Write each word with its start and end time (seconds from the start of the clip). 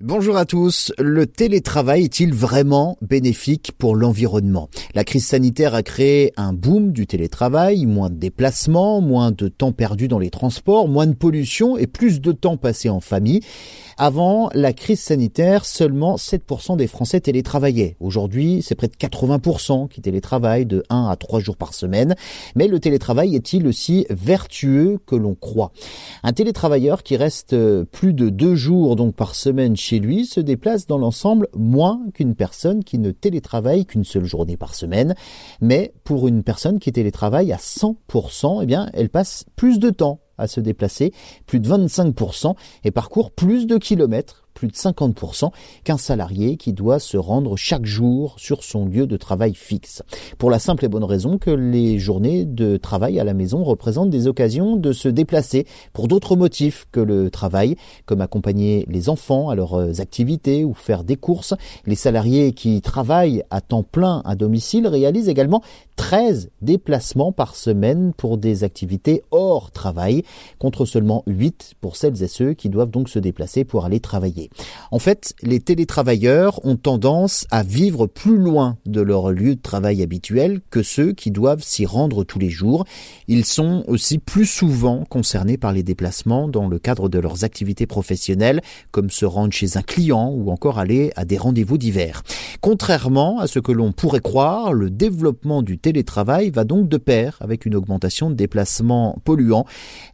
Bonjour 0.00 0.36
à 0.36 0.44
tous. 0.44 0.92
Le 0.96 1.26
télétravail 1.26 2.04
est-il 2.04 2.32
vraiment 2.32 2.96
bénéfique 3.02 3.72
pour 3.76 3.96
l'environnement? 3.96 4.68
La 4.94 5.02
crise 5.02 5.26
sanitaire 5.26 5.74
a 5.74 5.82
créé 5.82 6.32
un 6.36 6.52
boom 6.52 6.92
du 6.92 7.08
télétravail, 7.08 7.84
moins 7.84 8.08
de 8.08 8.14
déplacements, 8.14 9.00
moins 9.00 9.32
de 9.32 9.48
temps 9.48 9.72
perdu 9.72 10.06
dans 10.06 10.20
les 10.20 10.30
transports, 10.30 10.86
moins 10.86 11.08
de 11.08 11.14
pollution 11.14 11.76
et 11.76 11.88
plus 11.88 12.20
de 12.20 12.30
temps 12.30 12.56
passé 12.56 12.88
en 12.88 13.00
famille. 13.00 13.40
Avant 14.00 14.48
la 14.54 14.72
crise 14.72 15.00
sanitaire, 15.00 15.64
seulement 15.64 16.14
7% 16.14 16.76
des 16.76 16.86
Français 16.86 17.18
télétravaillaient. 17.18 17.96
Aujourd'hui, 17.98 18.62
c'est 18.62 18.76
près 18.76 18.86
de 18.86 18.94
80% 18.94 19.88
qui 19.88 20.00
télétravaillent 20.00 20.66
de 20.66 20.84
1 20.88 21.08
à 21.08 21.16
3 21.16 21.40
jours 21.40 21.56
par 21.56 21.74
semaine. 21.74 22.14
Mais 22.54 22.68
le 22.68 22.78
télétravail 22.78 23.34
est-il 23.34 23.66
aussi 23.66 24.06
vertueux 24.08 25.00
que 25.04 25.16
l'on 25.16 25.34
croit? 25.34 25.72
Un 26.22 26.32
télétravailleur 26.32 27.02
qui 27.02 27.16
reste 27.16 27.56
plus 27.86 28.14
de 28.14 28.28
2 28.28 28.54
jours 28.54 28.94
donc 28.94 29.16
par 29.16 29.34
semaine 29.34 29.76
chez 29.76 29.98
lui 29.98 30.26
se 30.26 30.38
déplace 30.38 30.86
dans 30.86 30.98
l'ensemble 30.98 31.48
moins 31.56 32.00
qu'une 32.14 32.36
personne 32.36 32.84
qui 32.84 33.00
ne 33.00 33.10
télétravaille 33.10 33.84
qu'une 33.84 34.04
seule 34.04 34.26
journée 34.26 34.56
par 34.56 34.76
semaine. 34.76 35.16
Mais 35.60 35.92
pour 36.04 36.28
une 36.28 36.44
personne 36.44 36.78
qui 36.78 36.92
télétravaille 36.92 37.52
à 37.52 37.56
100%, 37.56 38.60
eh 38.62 38.66
bien, 38.66 38.90
elle 38.92 39.08
passe 39.08 39.44
plus 39.56 39.80
de 39.80 39.90
temps 39.90 40.20
à 40.38 40.46
se 40.46 40.60
déplacer, 40.60 41.12
plus 41.46 41.60
de 41.60 41.68
25%, 41.68 42.54
et 42.84 42.90
parcourt 42.90 43.30
plus 43.30 43.66
de 43.66 43.76
kilomètres 43.76 44.47
plus 44.58 44.66
de 44.66 44.72
50% 44.72 45.52
qu'un 45.84 45.98
salarié 45.98 46.56
qui 46.56 46.72
doit 46.72 46.98
se 46.98 47.16
rendre 47.16 47.56
chaque 47.56 47.86
jour 47.86 48.34
sur 48.38 48.64
son 48.64 48.86
lieu 48.86 49.06
de 49.06 49.16
travail 49.16 49.54
fixe. 49.54 50.02
Pour 50.36 50.50
la 50.50 50.58
simple 50.58 50.84
et 50.84 50.88
bonne 50.88 51.04
raison 51.04 51.38
que 51.38 51.50
les 51.50 52.00
journées 52.00 52.44
de 52.44 52.76
travail 52.76 53.20
à 53.20 53.24
la 53.24 53.34
maison 53.34 53.62
représentent 53.62 54.10
des 54.10 54.26
occasions 54.26 54.74
de 54.74 54.90
se 54.90 55.08
déplacer 55.08 55.64
pour 55.92 56.08
d'autres 56.08 56.34
motifs 56.34 56.88
que 56.90 56.98
le 56.98 57.30
travail, 57.30 57.76
comme 58.04 58.20
accompagner 58.20 58.84
les 58.88 59.08
enfants 59.08 59.48
à 59.48 59.54
leurs 59.54 60.00
activités 60.00 60.64
ou 60.64 60.74
faire 60.74 61.04
des 61.04 61.14
courses. 61.16 61.54
Les 61.86 61.94
salariés 61.94 62.50
qui 62.50 62.82
travaillent 62.82 63.44
à 63.50 63.60
temps 63.60 63.84
plein 63.84 64.22
à 64.24 64.34
domicile 64.34 64.88
réalisent 64.88 65.28
également 65.28 65.62
13 65.94 66.50
déplacements 66.62 67.30
par 67.30 67.54
semaine 67.54 68.12
pour 68.16 68.38
des 68.38 68.64
activités 68.64 69.22
hors 69.30 69.70
travail, 69.70 70.24
contre 70.58 70.84
seulement 70.84 71.22
8 71.28 71.74
pour 71.80 71.94
celles 71.94 72.24
et 72.24 72.28
ceux 72.28 72.54
qui 72.54 72.68
doivent 72.68 72.90
donc 72.90 73.08
se 73.08 73.20
déplacer 73.20 73.62
pour 73.64 73.84
aller 73.84 74.00
travailler. 74.00 74.47
En 74.90 74.98
fait, 74.98 75.34
les 75.42 75.60
télétravailleurs 75.60 76.64
ont 76.64 76.76
tendance 76.76 77.46
à 77.50 77.62
vivre 77.62 78.06
plus 78.06 78.38
loin 78.38 78.78
de 78.86 79.00
leur 79.00 79.30
lieu 79.30 79.54
de 79.54 79.60
travail 79.60 80.02
habituel 80.02 80.60
que 80.70 80.82
ceux 80.82 81.12
qui 81.12 81.30
doivent 81.30 81.62
s'y 81.62 81.86
rendre 81.86 82.24
tous 82.24 82.38
les 82.38 82.50
jours. 82.50 82.84
Ils 83.26 83.44
sont 83.44 83.84
aussi 83.86 84.18
plus 84.18 84.46
souvent 84.46 85.04
concernés 85.04 85.56
par 85.56 85.72
les 85.72 85.82
déplacements 85.82 86.48
dans 86.48 86.68
le 86.68 86.78
cadre 86.78 87.08
de 87.08 87.18
leurs 87.18 87.44
activités 87.44 87.86
professionnelles, 87.86 88.60
comme 88.90 89.10
se 89.10 89.24
rendre 89.24 89.52
chez 89.52 89.76
un 89.76 89.82
client 89.82 90.30
ou 90.30 90.50
encore 90.50 90.78
aller 90.78 91.12
à 91.16 91.24
des 91.24 91.38
rendez-vous 91.38 91.78
divers. 91.78 92.22
Contrairement 92.60 93.38
à 93.38 93.46
ce 93.46 93.60
que 93.60 93.70
l'on 93.70 93.92
pourrait 93.92 94.20
croire, 94.20 94.72
le 94.72 94.90
développement 94.90 95.62
du 95.62 95.78
télétravail 95.78 96.50
va 96.50 96.64
donc 96.64 96.88
de 96.88 96.96
pair 96.96 97.38
avec 97.40 97.66
une 97.66 97.76
augmentation 97.76 98.30
de 98.30 98.34
déplacements 98.34 99.16
polluants. 99.24 99.64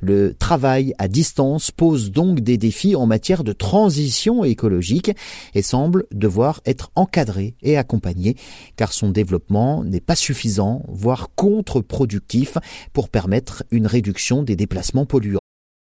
Le 0.00 0.34
travail 0.34 0.92
à 0.98 1.08
distance 1.08 1.70
pose 1.70 2.10
donc 2.10 2.40
des 2.40 2.58
défis 2.58 2.96
en 2.96 3.06
matière 3.06 3.44
de 3.44 3.52
transition 3.52 4.44
écologique 4.44 5.10
et 5.54 5.62
semble 5.62 6.04
devoir 6.12 6.60
être 6.66 6.90
encadré 6.96 7.54
et 7.62 7.78
accompagné 7.78 8.36
car 8.76 8.92
son 8.92 9.08
développement 9.08 9.82
n'est 9.82 10.00
pas 10.00 10.16
suffisant, 10.16 10.82
voire 10.88 11.30
contre-productif 11.34 12.58
pour 12.92 13.08
permettre 13.08 13.64
une 13.70 13.86
réduction 13.86 14.42
des 14.42 14.56
déplacements 14.56 15.06
polluants. 15.06 15.43